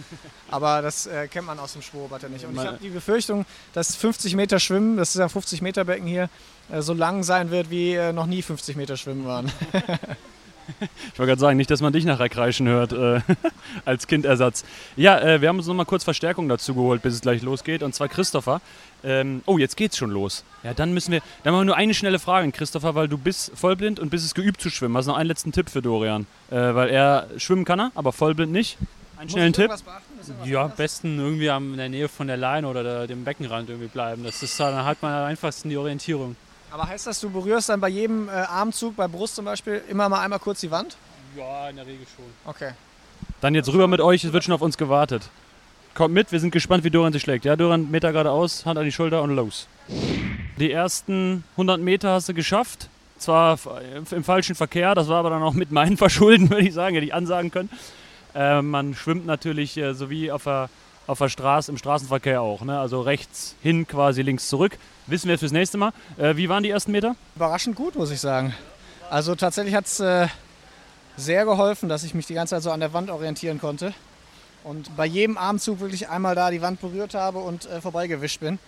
[0.51, 2.45] Aber das äh, kennt man aus dem Schwurbad ja nicht.
[2.45, 6.07] Und ich habe die Befürchtung, dass 50 Meter Schwimmen, das ist ja 50 Meter Becken
[6.07, 6.29] hier,
[6.71, 9.51] äh, so lang sein wird, wie äh, noch nie 50 Meter Schwimmen waren.
[11.13, 13.21] Ich wollte gerade sagen, nicht, dass man dich nachher kreischen hört äh,
[13.85, 14.65] als Kindersatz.
[14.97, 17.83] Ja, äh, wir haben uns nochmal kurz Verstärkung dazu geholt, bis es gleich losgeht.
[17.83, 18.61] Und zwar Christopher.
[19.03, 20.45] Ähm, oh, jetzt geht's schon los.
[20.63, 21.21] Ja, dann müssen wir.
[21.43, 24.35] Dann machen wir nur eine schnelle Frage, Christopher, weil du bist vollblind und bist es
[24.35, 24.97] geübt zu schwimmen.
[24.97, 26.27] Hast du noch einen letzten Tipp für Dorian?
[26.51, 28.77] Äh, weil er schwimmen kann er, aber vollblind nicht.
[29.21, 29.71] Einen schnellen Tipp.
[30.45, 33.89] Ja, am besten irgendwie in der Nähe von der Leine oder der, dem Beckenrand irgendwie
[33.89, 34.25] bleiben.
[34.25, 36.37] Das ist dann hat man am einfachsten die Orientierung.
[36.71, 40.09] Aber heißt das, du berührst dann bei jedem äh, Armzug, bei Brust zum Beispiel, immer
[40.09, 40.97] mal einmal kurz die Wand?
[41.37, 42.25] Ja, in der Regel schon.
[42.45, 42.73] Okay.
[43.41, 45.29] Dann jetzt rüber mit euch, es wird schon auf uns gewartet.
[45.95, 47.45] Kommt mit, wir sind gespannt, wie Doran sich schlägt.
[47.45, 49.67] Ja, Doran, Meter geradeaus, Hand an die Schulter und los.
[50.59, 52.89] Die ersten 100 Meter hast du geschafft.
[53.19, 53.59] zwar
[54.11, 57.07] im falschen Verkehr, das war aber dann auch mit meinen Verschulden, würde ich sagen, hätte
[57.07, 57.71] ich ansagen können.
[58.35, 60.69] Äh, man schwimmt natürlich äh, so wie auf der,
[61.07, 62.63] auf der Straße, im Straßenverkehr auch.
[62.63, 62.79] Ne?
[62.79, 64.79] Also rechts hin, quasi links zurück.
[65.07, 65.93] Wissen wir fürs nächste Mal.
[66.19, 67.17] Äh, wie waren die ersten Meter?
[67.37, 68.55] Überraschend gut, muss ich sagen.
[69.11, 70.29] Also tatsächlich hat es äh,
[71.17, 73.93] sehr geholfen, dass ich mich die ganze Zeit so an der Wand orientieren konnte.
[74.63, 78.59] Und bei jedem Armzug wirklich einmal da die Wand berührt habe und äh, vorbeigewischt bin.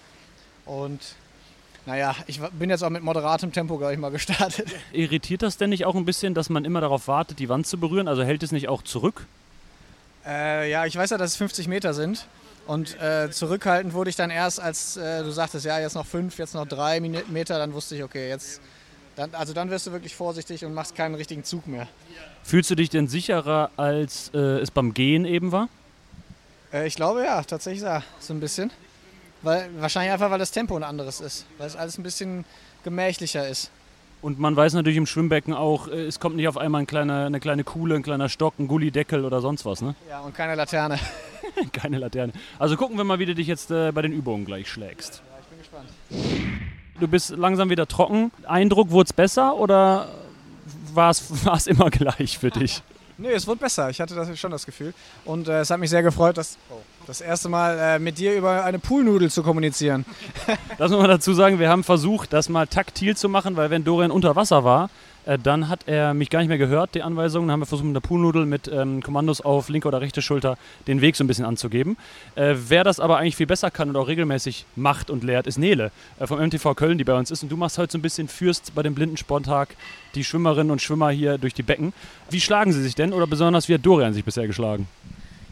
[0.64, 1.01] Und
[1.85, 4.68] naja, ich bin jetzt auch mit moderatem Tempo, glaube ich, mal gestartet.
[4.92, 7.79] Irritiert das denn nicht auch ein bisschen, dass man immer darauf wartet, die Wand zu
[7.79, 8.09] berühren?
[8.09, 9.27] Also hält es nicht auch zurück?
[10.27, 12.27] Äh, ja, ich weiß ja, dass es 50 Meter sind.
[12.67, 16.39] Und äh, zurückhaltend wurde ich dann erst, als äh, du sagtest, ja, jetzt noch fünf,
[16.39, 18.61] jetzt noch drei Meter, dann wusste ich, okay, jetzt.
[19.17, 21.87] Dann, also dann wirst du wirklich vorsichtig und machst keinen richtigen Zug mehr.
[22.45, 25.69] Fühlst du dich denn sicherer, als äh, es beim Gehen eben war?
[26.73, 28.71] Äh, ich glaube ja, tatsächlich ja, so ein bisschen.
[29.43, 31.47] Weil, wahrscheinlich einfach, weil das Tempo ein anderes ist.
[31.59, 32.45] Weil es alles ein bisschen
[32.85, 33.71] gemächlicher ist.
[34.23, 37.27] Und man weiß natürlich im Schwimmbecken auch, äh, es kommt nicht auf einmal ein kleiner,
[37.27, 39.97] eine kleine Kuhle, ein kleiner Stock, ein Gullideckel oder sonst was, ne?
[40.09, 40.99] Ja, und keine Laterne.
[41.73, 42.33] keine Laterne.
[42.59, 45.23] Also gucken wir mal, wie du dich jetzt äh, bei den Übungen gleich schlägst.
[45.27, 45.89] Ja, ich bin gespannt.
[47.01, 48.31] Du bist langsam wieder trocken.
[48.47, 50.09] Eindruck, wurde es besser oder
[50.95, 52.83] war es immer gleich für dich?
[53.19, 53.89] Nee, es wurde besser.
[53.91, 54.95] Ich hatte das schon das Gefühl.
[55.25, 58.35] Und äh, es hat mich sehr gefreut, dass oh, das erste Mal äh, mit dir
[58.37, 60.05] über eine Poolnudel zu kommunizieren.
[60.79, 63.85] Das muss man dazu sagen, wir haben versucht, das mal taktil zu machen, weil wenn
[63.85, 64.91] Dorian unter Wasser war,
[65.25, 67.49] äh, dann hat er mich gar nicht mehr gehört, die Anweisungen.
[67.49, 70.57] Dann haben wir versucht, mit der Poolnudel mit ähm, Kommandos auf linke oder rechte Schulter
[70.87, 71.97] den Weg so ein bisschen anzugeben.
[72.35, 75.59] Äh, wer das aber eigentlich viel besser kann und auch regelmäßig macht und lehrt, ist
[75.59, 77.43] Nele äh, vom MTV Köln, die bei uns ist.
[77.43, 79.69] Und du machst heute so ein bisschen, führst bei dem Blindensporttag
[80.15, 81.93] die Schwimmerinnen und Schwimmer hier durch die Becken.
[82.31, 84.88] Wie schlagen sie sich denn oder besonders wie hat Dorian sich bisher geschlagen?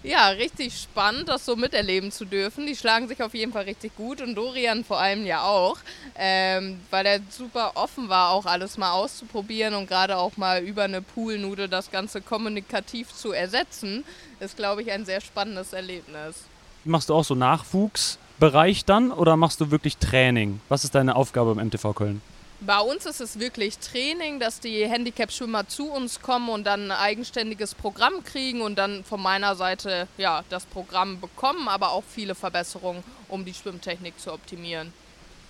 [0.02, 2.66] Ja, richtig spannend, das so miterleben zu dürfen.
[2.66, 5.76] Die schlagen sich auf jeden Fall richtig gut und Dorian vor allem ja auch,
[6.16, 10.84] ähm, weil er super offen war, auch alles mal auszuprobieren und gerade auch mal über
[10.84, 14.04] eine Poolnudel das Ganze kommunikativ zu ersetzen,
[14.40, 16.44] ist, glaube ich, ein sehr spannendes Erlebnis.
[16.84, 20.62] Machst du auch so Nachwuchsbereich dann oder machst du wirklich Training?
[20.70, 22.22] Was ist deine Aufgabe im MTV Köln?
[22.62, 26.98] Bei uns ist es wirklich Training, dass die Handicap-Schwimmer zu uns kommen und dann ein
[26.98, 32.34] eigenständiges Programm kriegen und dann von meiner Seite ja, das Programm bekommen, aber auch viele
[32.34, 34.92] Verbesserungen, um die Schwimmtechnik zu optimieren.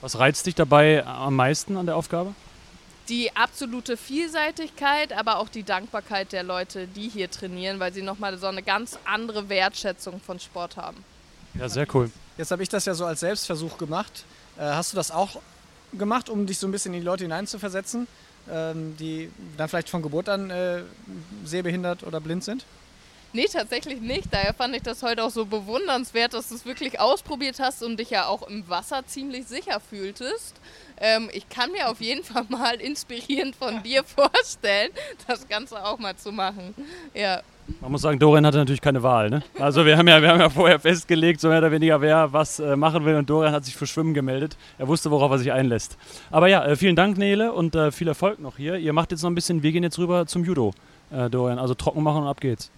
[0.00, 2.32] Was reizt dich dabei am meisten an der Aufgabe?
[3.08, 8.38] Die absolute Vielseitigkeit, aber auch die Dankbarkeit der Leute, die hier trainieren, weil sie nochmal
[8.38, 11.04] so eine ganz andere Wertschätzung von Sport haben.
[11.54, 12.08] Ja, sehr cool.
[12.38, 14.24] Jetzt habe ich das ja so als Selbstversuch gemacht.
[14.56, 15.40] Äh, hast du das auch
[15.92, 18.07] gemacht, um dich so ein bisschen in die Leute hineinzuversetzen,
[18.50, 20.83] ähm, die dann vielleicht von Geburt an äh,
[21.44, 22.64] sehbehindert oder blind sind?
[23.33, 24.26] Nee, tatsächlich nicht.
[24.33, 27.96] Daher fand ich das heute auch so bewundernswert, dass du es wirklich ausprobiert hast und
[27.98, 30.57] dich ja auch im Wasser ziemlich sicher fühltest.
[30.98, 34.90] Ähm, ich kann mir auf jeden Fall mal inspirierend von dir vorstellen,
[35.29, 36.74] das Ganze auch mal zu machen.
[37.14, 37.42] Ja.
[37.80, 39.30] Man muss sagen, Dorian hatte natürlich keine Wahl.
[39.30, 39.42] Ne?
[39.59, 42.59] Also wir haben, ja, wir haben ja vorher festgelegt, so mehr oder weniger, wer was
[42.59, 43.16] äh, machen will.
[43.16, 44.56] Und Dorian hat sich für Schwimmen gemeldet.
[44.78, 45.96] Er wusste, worauf er sich einlässt.
[46.30, 48.76] Aber ja, äh, vielen Dank, Nele, und äh, viel Erfolg noch hier.
[48.76, 50.72] Ihr macht jetzt noch ein bisschen, wir gehen jetzt rüber zum Judo,
[51.30, 51.59] Dorian.
[51.59, 52.70] Also trocken machen und ab geht's.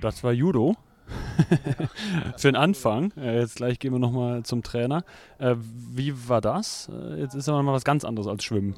[0.00, 0.76] Das war Judo.
[2.36, 3.12] für den Anfang.
[3.16, 5.04] Jetzt gleich gehen wir nochmal zum Trainer.
[5.38, 6.90] Wie war das?
[7.16, 8.74] jetzt ist aber mal was ganz anderes als Schwimmen.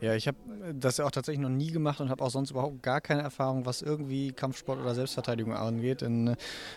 [0.00, 0.38] Ja, ich habe
[0.74, 3.66] das ja auch tatsächlich noch nie gemacht und habe auch sonst überhaupt gar keine Erfahrung,
[3.66, 6.00] was irgendwie Kampfsport oder Selbstverteidigung angeht.
[6.00, 6.36] Dann äh,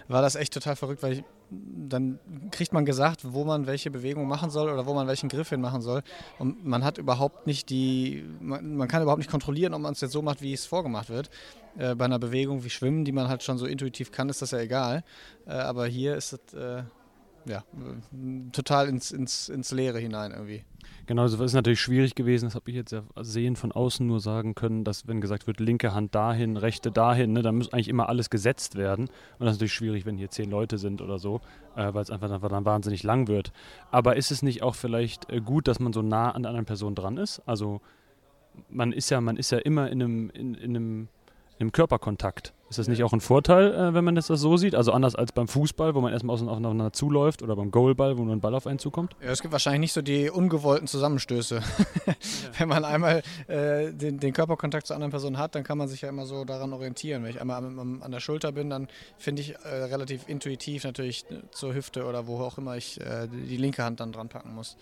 [0.09, 2.19] war das echt total verrückt, weil ich, dann
[2.51, 5.62] kriegt man gesagt, wo man welche Bewegung machen soll oder wo man welchen Griff hin
[5.62, 6.01] machen soll.
[6.38, 10.01] Und man hat überhaupt nicht die, man, man kann überhaupt nicht kontrollieren, ob man es
[10.01, 11.29] jetzt so macht, wie es vorgemacht wird.
[11.77, 14.51] Äh, bei einer Bewegung wie Schwimmen, die man halt schon so intuitiv kann, ist das
[14.51, 15.03] ja egal.
[15.45, 16.83] Äh, aber hier ist es äh,
[17.45, 17.63] ja,
[18.51, 20.63] total ins, ins, ins Leere hinein irgendwie.
[21.06, 24.21] Genau, das ist natürlich schwierig gewesen, das habe ich jetzt ja sehen von außen nur
[24.21, 27.89] sagen können, dass wenn gesagt wird, linke Hand dahin, rechte dahin, ne, dann muss eigentlich
[27.89, 29.08] immer alles gesetzt werden.
[29.08, 31.41] Und das ist natürlich schwierig, wenn hier zehn Leute sind oder so,
[31.75, 33.51] äh, weil es einfach, einfach dann wahnsinnig lang wird.
[33.91, 36.95] Aber ist es nicht auch vielleicht äh, gut, dass man so nah an anderen Person
[36.95, 37.41] dran ist?
[37.45, 37.82] Also
[38.69, 41.08] man ist ja, man ist ja immer in einem, in, in einem
[41.60, 42.53] im Körperkontakt.
[42.73, 44.73] Ist das nicht auch ein Vorteil, äh, wenn man das so sieht?
[44.73, 48.36] Also anders als beim Fußball, wo man erstmal aufeinander zuläuft oder beim Goalball, wo nur
[48.36, 49.15] ein Ball auf einen zukommt?
[49.21, 51.62] Ja, es gibt wahrscheinlich nicht so die ungewollten Zusammenstöße.
[52.05, 52.13] Ja.
[52.57, 56.01] wenn man einmal äh, den, den, Körperkontakt zur anderen Person hat, dann kann man sich
[56.01, 57.23] ja immer so daran orientieren.
[57.23, 61.25] Wenn ich einmal an, an der Schulter bin, dann finde ich äh, relativ intuitiv natürlich
[61.51, 64.75] zur Hüfte oder wo auch immer ich äh, die linke Hand dann dran packen muss.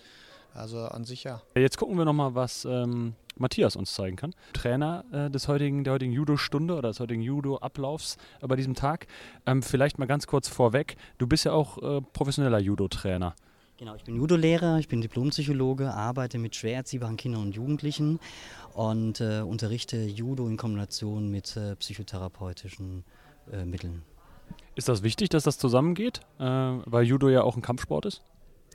[0.54, 1.42] Also an sich ja.
[1.54, 4.34] Jetzt gucken wir nochmal, was ähm, Matthias uns zeigen kann.
[4.52, 9.06] Trainer äh, des heutigen, der heutigen Judo-Stunde oder des heutigen Judo-Ablaufs äh, bei diesem Tag.
[9.46, 13.34] Ähm, vielleicht mal ganz kurz vorweg, du bist ja auch äh, professioneller Judo-Trainer.
[13.78, 18.20] Genau, ich bin Judo-Lehrer, ich bin Diplompsychologe, arbeite mit schwer erziehbaren Kindern und Jugendlichen
[18.74, 23.04] und äh, unterrichte Judo in Kombination mit äh, psychotherapeutischen
[23.50, 24.02] äh, Mitteln.
[24.74, 28.22] Ist das wichtig, dass das zusammengeht, äh, weil Judo ja auch ein Kampfsport ist?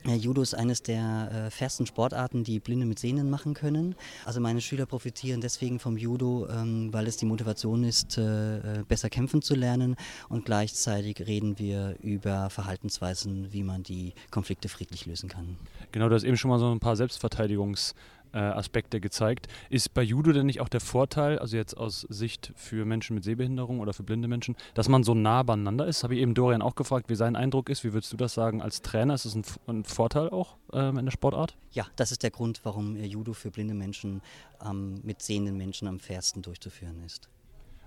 [0.04, 3.94] Judo ist eines der äh, fairsten Sportarten, die Blinde mit Sehnen machen können.
[4.24, 8.84] Also meine Schüler profitieren deswegen vom Judo, ähm, weil es die Motivation ist, äh, äh,
[8.86, 9.96] besser kämpfen zu lernen
[10.28, 15.56] und gleichzeitig reden wir über Verhaltensweisen, wie man die Konflikte friedlich lösen kann.
[15.92, 17.94] Genau, du hast eben schon mal so ein paar Selbstverteidigungs-
[18.32, 19.48] äh, Aspekte gezeigt.
[19.70, 23.24] Ist bei Judo denn nicht auch der Vorteil, also jetzt aus Sicht für Menschen mit
[23.24, 26.04] Sehbehinderung oder für blinde Menschen, dass man so nah beieinander ist?
[26.04, 27.84] Habe ich eben Dorian auch gefragt, wie sein Eindruck ist.
[27.84, 29.14] Wie würdest du das sagen als Trainer?
[29.14, 31.56] Ist das ein, ein Vorteil auch ähm, in der Sportart?
[31.72, 34.22] Ja, das ist der Grund, warum Judo für blinde Menschen
[34.64, 37.28] ähm, mit sehenden Menschen am fairsten durchzuführen ist.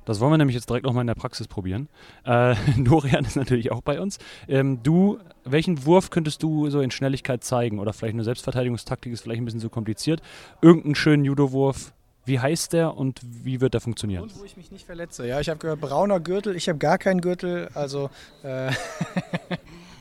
[0.06, 1.90] Das wollen wir nämlich jetzt direkt nochmal in der Praxis probieren.
[2.26, 4.18] Äh, Dorian ist natürlich auch bei uns.
[4.48, 7.80] Ähm, du, welchen Wurf könntest du so in Schnelligkeit zeigen?
[7.80, 10.22] Oder vielleicht eine Selbstverteidigungstaktik ist vielleicht ein bisschen zu kompliziert.
[10.62, 11.94] Irgendeinen schönen Judo-Wurf.
[12.24, 14.24] Wie heißt der und wie wird der funktionieren?
[14.24, 15.28] Und wo ich mich nicht verletze.
[15.28, 16.56] Ja, ich habe gehört, brauner Gürtel.
[16.56, 17.70] Ich habe gar keinen Gürtel.
[17.74, 18.10] Also.
[18.44, 18.72] Äh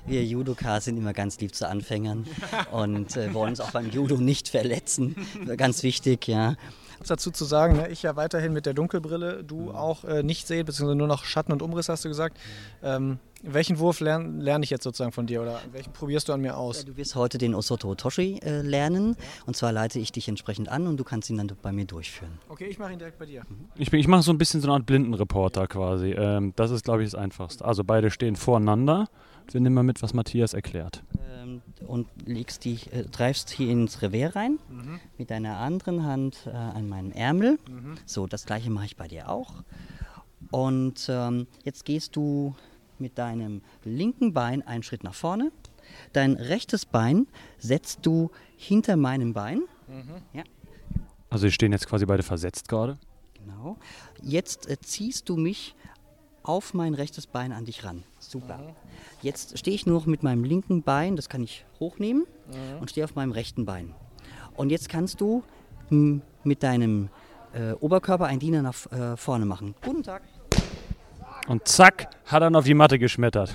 [0.07, 2.27] Wir Judokas sind immer ganz lieb zu Anfängern
[2.73, 5.15] und äh, wollen uns auch beim Judo nicht verletzen.
[5.57, 6.57] Ganz wichtig, ja
[7.09, 7.89] dazu zu sagen, ne?
[7.89, 9.69] ich ja weiterhin mit der Dunkelbrille, du mhm.
[9.71, 12.39] auch äh, nicht sehen, beziehungsweise nur noch Schatten und Umriss hast du gesagt.
[12.83, 16.43] Ähm, welchen Wurf lerne lern ich jetzt sozusagen von dir oder welchen probierst du an
[16.43, 16.85] mir aus?
[16.85, 19.25] du wirst heute den Osoto Toshi äh, lernen ja.
[19.47, 22.33] und zwar leite ich dich entsprechend an und du kannst ihn dann bei mir durchführen.
[22.49, 23.43] Okay, ich mache ihn direkt bei dir.
[23.49, 23.69] Mhm.
[23.77, 26.11] Ich, ich mache so ein bisschen so eine Art Blindenreporter quasi.
[26.11, 27.65] Ähm, das ist, glaube ich, das Einfachste.
[27.65, 29.09] Also beide stehen voreinander.
[29.51, 31.03] Wir nehmen mal mit, was Matthias erklärt.
[31.33, 31.50] Ähm,
[31.87, 35.01] und legst die, äh, treibst hier ins Revier rein, mhm.
[35.19, 37.59] mit deiner anderen Hand äh, an meinen Ärmel.
[37.69, 37.97] Mhm.
[38.07, 39.63] So, das gleiche mache ich bei dir auch.
[40.51, 42.55] Und ähm, jetzt gehst du
[42.99, 45.53] mit deinem linken Bein einen Schritt nach vorne.
[46.13, 47.27] Dein rechtes Bein
[47.59, 49.63] setzt du hinter meinem Bein.
[49.89, 50.23] Mhm.
[50.33, 50.45] Ja.
[51.31, 52.99] Also wir stehen jetzt quasi beide versetzt gerade.
[53.35, 53.79] Genau.
[54.23, 55.75] Jetzt äh, ziehst du mich
[56.43, 58.03] auf mein rechtes Bein an dich ran.
[58.31, 58.59] Super.
[58.59, 58.77] Mhm.
[59.23, 62.81] Jetzt stehe ich nur noch mit meinem linken Bein, das kann ich hochnehmen mhm.
[62.81, 63.93] und stehe auf meinem rechten Bein.
[64.55, 65.43] Und jetzt kannst du
[65.91, 67.09] mit deinem
[67.53, 69.75] äh, Oberkörper einen Diener nach äh, vorne machen.
[69.85, 70.23] Guten Tag.
[71.49, 73.53] Und zack, hat er auf die Matte geschmettert.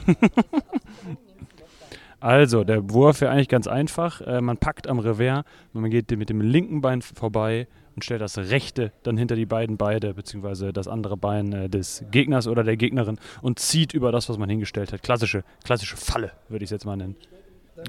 [2.20, 4.20] also, der Wurf wäre eigentlich ganz einfach.
[4.20, 8.38] Äh, man packt am Revers, man geht mit dem linken Bein vorbei und stellt das
[8.38, 12.78] rechte dann hinter die beiden Beine, beziehungsweise das andere Bein äh, des Gegners oder der
[12.78, 15.02] Gegnerin und zieht über das, was man hingestellt hat.
[15.02, 17.16] Klassische, klassische Falle, würde ich es jetzt mal nennen.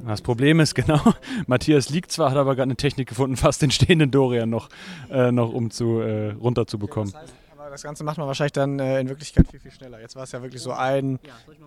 [0.04, 1.00] Das Problem ist, genau,
[1.46, 4.68] Matthias liegt zwar, hat aber gerade eine Technik gefunden, fast den stehenden Dorian noch,
[5.10, 7.12] äh, noch um zu, äh, runterzubekommen.
[7.12, 9.72] Ja, das heißt, aber das Ganze macht man wahrscheinlich dann äh, in Wirklichkeit viel, viel
[9.72, 10.00] schneller.
[10.00, 11.18] Jetzt war es ja wirklich so ein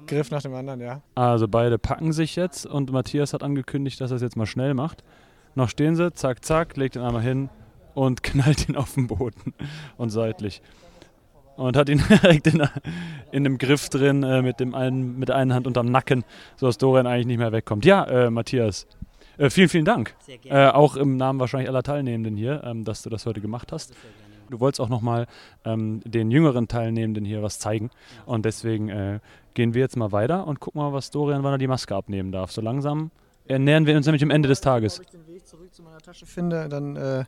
[0.08, 1.02] Griff nach dem anderen, ja.
[1.15, 4.73] Also beide packen sich jetzt und Matthias hat angekündigt, dass er es jetzt mal schnell
[4.73, 5.04] macht.
[5.56, 7.49] Noch stehen sie, zack, zack, legt ihn einmal hin,
[7.93, 9.54] und knallt ihn auf den Boden
[9.97, 10.62] und seitlich.
[11.56, 12.62] Und hat ihn direkt in,
[13.32, 16.23] in einem Griff drin äh, mit, dem einen, mit der einen Hand unterm Nacken,
[16.56, 17.84] sodass Dorian eigentlich nicht mehr wegkommt.
[17.86, 18.88] Ja, äh, Matthias,
[19.38, 20.15] äh, vielen, vielen Dank.
[20.45, 23.93] Äh, auch im Namen wahrscheinlich aller Teilnehmenden hier, ähm, dass du das heute gemacht hast.
[24.49, 25.28] Du wolltest auch nochmal
[25.63, 27.89] ähm, den jüngeren Teilnehmenden hier was zeigen.
[28.25, 29.19] Und deswegen äh,
[29.54, 32.32] gehen wir jetzt mal weiter und gucken mal, was Dorian, wann er die Maske abnehmen
[32.32, 32.52] darf.
[32.52, 33.12] So langsam
[33.45, 35.02] ernähren wir uns nämlich am Ende des Tages.
[35.49, 37.25] Zurück zu meiner Tasche finde, dann äh,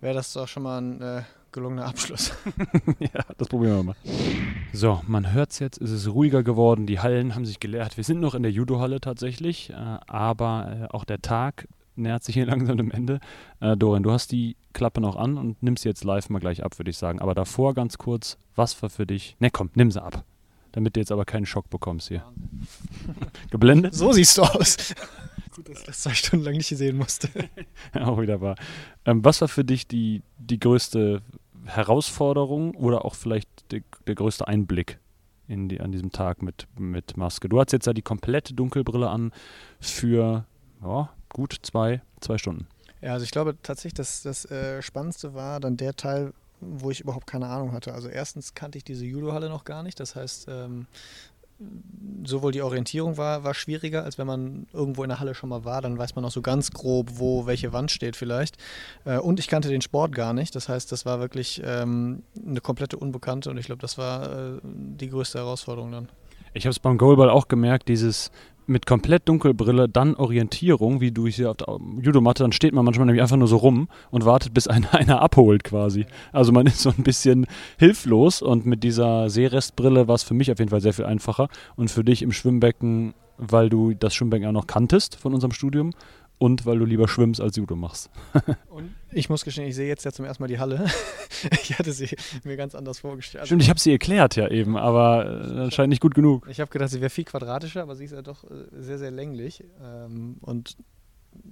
[0.00, 2.32] wäre das doch schon mal ein äh, gelungener Abschluss.
[3.00, 3.96] ja, das probieren wir mal.
[4.72, 7.96] So, man hört es jetzt, es ist ruhiger geworden, die Hallen haben sich geleert.
[7.96, 12.34] Wir sind noch in der Judo-Halle tatsächlich, äh, aber äh, auch der Tag nähert sich
[12.36, 13.18] hier langsam dem Ende.
[13.58, 16.62] Äh, Dorian, du hast die Klappe noch an und nimmst sie jetzt live mal gleich
[16.62, 17.20] ab, würde ich sagen.
[17.20, 19.34] Aber davor ganz kurz, was war für dich?
[19.40, 20.22] Ne, komm, nimm sie ab.
[20.70, 22.22] Damit du jetzt aber keinen Schock bekommst hier.
[23.50, 23.96] Geblendet?
[23.96, 24.94] So siehst du aus.
[25.54, 27.28] Gut, dass ich das zwei Stunden lang nicht sehen musste.
[27.94, 28.56] auch wieder wahr.
[29.04, 31.22] Ähm, was war für dich die, die größte
[31.66, 34.98] Herausforderung oder auch vielleicht die, der größte Einblick
[35.46, 37.48] in die, an diesem Tag mit, mit Maske?
[37.48, 39.32] Du hast jetzt ja die komplette Dunkelbrille an
[39.80, 40.44] für
[40.82, 42.66] ja, gut zwei, zwei Stunden.
[43.00, 47.00] Ja, also ich glaube tatsächlich, dass das äh, Spannendste war dann der Teil, wo ich
[47.00, 47.92] überhaupt keine Ahnung hatte.
[47.92, 50.00] Also erstens kannte ich diese Judo-Halle noch gar nicht.
[50.00, 50.86] Das heißt, ähm,
[52.24, 55.64] sowohl die Orientierung war, war schwieriger, als wenn man irgendwo in der Halle schon mal
[55.64, 58.56] war, dann weiß man noch so ganz grob, wo welche Wand steht vielleicht.
[59.04, 62.60] Äh, und ich kannte den Sport gar nicht, das heißt, das war wirklich ähm, eine
[62.60, 66.08] komplette Unbekannte und ich glaube, das war äh, die größte Herausforderung dann.
[66.56, 68.30] Ich habe es beim Goalball auch gemerkt, dieses
[68.66, 73.06] mit komplett Dunkelbrille, dann Orientierung, wie du hier auf der Judomatte, dann steht man manchmal
[73.06, 76.06] nämlich einfach nur so rum und wartet, bis einer, einer abholt quasi.
[76.32, 77.46] Also man ist so ein bisschen
[77.78, 81.48] hilflos und mit dieser Seerestbrille war es für mich auf jeden Fall sehr viel einfacher
[81.76, 85.90] und für dich im Schwimmbecken, weil du das Schwimmbecken auch noch kanntest von unserem Studium
[86.38, 88.10] und weil du lieber schwimmst als Judo machst.
[88.68, 90.86] und ich muss gestehen, ich sehe jetzt ja zum ersten Mal die Halle.
[91.62, 92.08] ich hatte sie
[92.44, 93.46] mir ganz anders vorgestellt.
[93.46, 96.46] Stimmt, ich habe sie erklärt ja eben, aber äh, anscheinend nicht gut genug.
[96.48, 99.10] Ich habe gedacht, sie wäre viel quadratischer, aber sie ist ja doch äh, sehr, sehr
[99.10, 99.64] länglich.
[99.82, 100.76] Ähm, und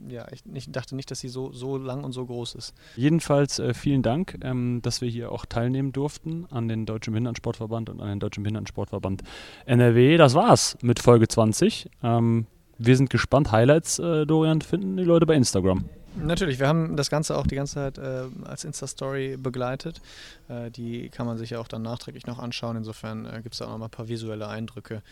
[0.08, 2.74] ja, ich, ich, dachte nicht, dass sie so, so lang und so groß ist.
[2.96, 7.90] Jedenfalls äh, vielen Dank, ähm, dass wir hier auch teilnehmen durften an den Deutschen Behindertensportverband
[7.90, 9.22] und an den Deutschen Behindertensportverband
[9.66, 10.16] NRW.
[10.16, 11.90] Das war's mit Folge 20.
[12.02, 12.46] Ähm,
[12.84, 13.52] wir sind gespannt.
[13.52, 15.84] Highlights, äh, Dorian, finden die Leute bei Instagram.
[16.14, 20.02] Natürlich, wir haben das Ganze auch die ganze Zeit äh, als Insta-Story begleitet.
[20.48, 22.76] Äh, die kann man sich ja auch dann nachträglich noch anschauen.
[22.76, 25.02] Insofern äh, gibt es da auch noch mal ein paar visuelle Eindrücke,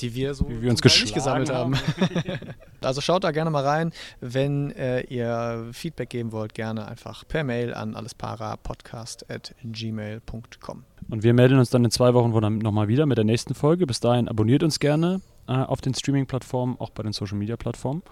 [0.00, 1.74] die wir so Wie wir uns gesammelt haben.
[1.74, 2.38] haben.
[2.82, 3.90] also schaut da gerne mal rein.
[4.20, 10.84] Wenn äh, ihr Feedback geben wollt, gerne einfach per Mail an allesparapodcast.gmail.com.
[11.10, 13.88] Und wir melden uns dann in zwei Wochen nochmal wieder mit der nächsten Folge.
[13.88, 18.02] Bis dahin abonniert uns gerne äh, auf den Streaming-Plattformen, auch bei den Social-Media-Plattformen.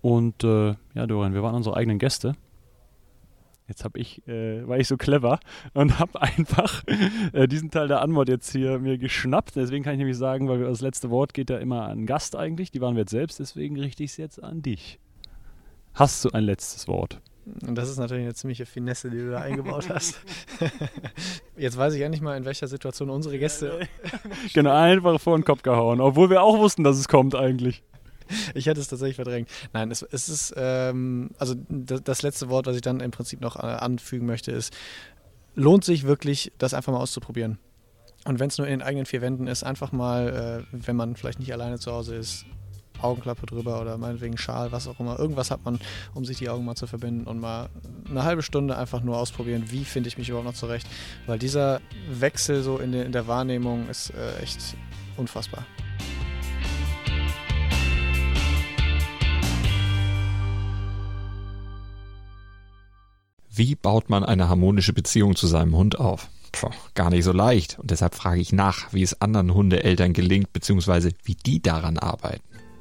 [0.00, 2.34] Und äh, ja, Dorian, wir waren unsere eigenen Gäste.
[3.66, 5.40] Jetzt habe ich, äh, war ich so clever
[5.72, 6.84] und habe einfach
[7.32, 9.56] äh, diesen Teil der Anmod jetzt hier mir geschnappt.
[9.56, 12.70] Deswegen kann ich nämlich sagen, weil das letzte Wort geht ja immer an Gast eigentlich.
[12.70, 15.00] Die waren wir jetzt selbst, deswegen richte ich es jetzt an dich.
[15.94, 17.20] Hast du ein letztes Wort?
[17.66, 20.20] Und das ist natürlich eine ziemliche Finesse, die du da eingebaut hast.
[21.56, 23.80] Jetzt weiß ich ja nicht mal, in welcher Situation unsere Gäste.
[24.54, 27.82] genau, einfach vor den Kopf gehauen, obwohl wir auch wussten, dass es kommt eigentlich.
[28.54, 29.48] ich hätte es tatsächlich verdrängt.
[29.72, 33.40] Nein, es, es ist, ähm, also das, das, letzte Wort, was ich dann im Prinzip
[33.40, 34.74] noch äh, anfügen möchte, ist,
[35.54, 37.58] lohnt sich wirklich, das einfach mal auszuprobieren.
[38.24, 41.14] Und wenn es nur in den eigenen vier Wänden ist, einfach mal, äh, wenn man
[41.14, 42.46] vielleicht nicht alleine zu Hause ist,
[43.00, 45.18] Augenklappe drüber oder meinetwegen Schal, was auch immer.
[45.18, 45.78] Irgendwas hat man,
[46.14, 47.68] um sich die Augen mal zu verbinden und mal
[48.08, 50.86] eine halbe Stunde einfach nur ausprobieren, wie finde ich mich überhaupt noch zurecht.
[51.26, 51.80] Weil dieser
[52.10, 54.76] Wechsel so in, de, in der Wahrnehmung ist äh, echt
[55.16, 55.64] unfassbar.
[63.56, 66.28] Wie baut man eine harmonische Beziehung zu seinem Hund auf?
[66.50, 67.78] Puh, gar nicht so leicht.
[67.78, 72.42] Und deshalb frage ich nach, wie es anderen Hundeeltern gelingt, beziehungsweise wie die daran arbeiten.